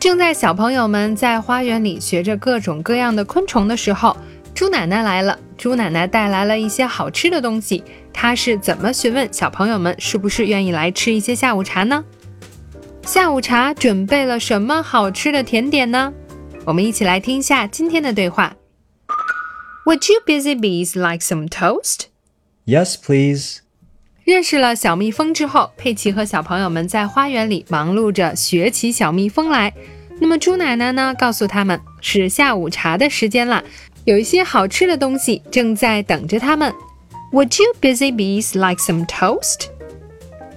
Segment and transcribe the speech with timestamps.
[0.00, 4.16] 正在小朋友们在花园里学着各种各样的昆虫的时候，
[4.54, 5.38] 猪奶奶来了。
[5.58, 7.84] 猪奶奶带来了一些好吃的东西。
[8.10, 12.02] 她是怎么询问小朋友们是不是愿意来吃一些下午茶呢？
[13.02, 16.10] 下午茶准备了什么好吃的甜点呢？
[16.64, 18.56] 我们一起来听一下今天的对话。
[19.84, 22.06] Would you busy bees like some toast?
[22.64, 23.58] Yes, please.
[24.30, 29.72] 认识了小蜜蜂之后，佩奇和小朋友们在花园里忙碌着学起小蜜蜂来。
[30.20, 33.64] 那么猪奶奶呢，告诉他们是下午茶的时间了，
[34.04, 36.72] 有一些好吃的东西正在等着他们。
[37.32, 39.66] Would you busy bees like some toast?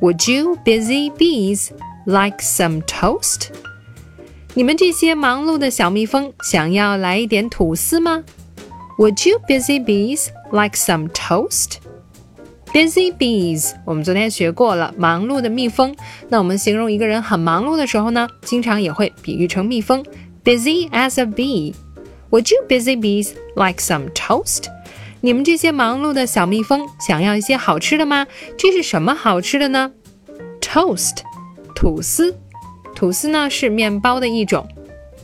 [0.00, 1.70] Would you busy bees
[2.06, 3.50] like some toast?
[4.54, 8.24] 你们这些忙碌的小蜜蜂，想要来一点吐司吗
[8.98, 11.74] ？Would you busy bees like some toast?
[12.72, 15.92] Busy bees，我们昨天学过了，忙碌的蜜蜂。
[16.28, 20.04] 那我们形容一个人很忙碌的时候呢，经常也会比喻成蜜蜂
[20.44, 21.74] ，busy as a bee。
[22.30, 24.66] Would you busy bees like some toast？
[25.20, 28.24] 你们这些忙碌的小蜜蜂，想要一些好吃的吗？
[28.56, 29.90] 这是什么好吃的呢
[30.60, 31.22] ？Toast，
[31.74, 32.36] 吐司。
[32.94, 34.68] 吐司呢是面包的一种。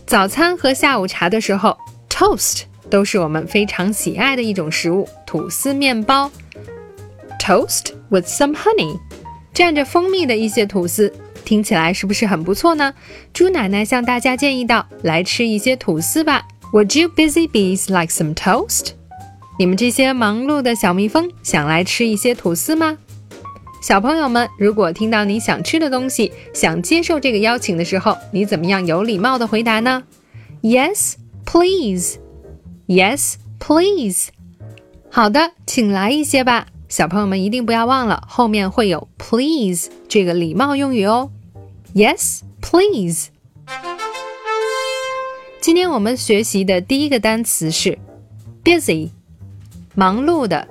[0.04, 1.78] 早餐和下午茶的时候
[2.10, 6.28] ，toast 都是我们非常喜爱的一种食物，吐司面包。
[7.46, 8.98] Toast with some honey，
[9.54, 11.12] 蘸着蜂蜜的一些吐司，
[11.44, 12.92] 听起来是不是很不错呢？
[13.32, 16.44] 猪奶奶向大家建议道：“来吃一些吐司吧。
[16.72, 18.94] ”Would you busy bees like some toast？
[19.60, 22.98] 你们这些忙碌的小蜜蜂想来吃一些吐司吗？
[23.80, 30.02] 小朋友们，如果听到你想吃的东西，想接受这个邀请的时候，你怎么样有礼貌的回答呢
[30.62, 32.16] ？Yes, please.
[32.88, 34.30] Yes, please.
[35.08, 36.66] 好的，请来一些吧。
[36.88, 41.32] 小朋友们一定不要忘了，后面会有 please 这个礼貌用语哦。
[41.94, 43.30] Yes, please。
[45.60, 47.98] 今天我们学习的第一个单词是
[48.62, 49.10] busy，
[49.94, 50.68] 忙碌的。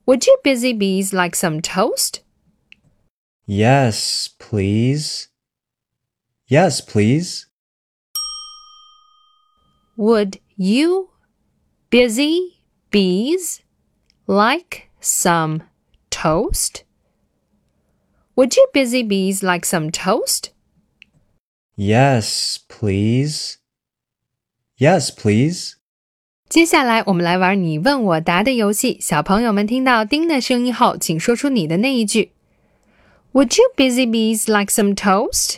[0.05, 2.21] Would you busy bees like some toast?
[3.45, 5.26] Yes, please.
[6.47, 7.45] Yes, please.
[9.97, 11.09] Would you
[11.89, 12.59] busy
[12.91, 13.61] bees
[14.27, 15.63] like some
[16.09, 16.83] toast?
[18.35, 20.51] Would you busy bees like some toast?
[21.75, 23.57] Yes, please.
[24.77, 25.75] Yes, please.
[26.49, 28.99] 接下来我们来玩你问我答的游戏。
[28.99, 32.31] 小朋友们听到“叮”的声音后，请说出你的那一句。
[33.33, 35.57] Would you busy bees like some toast?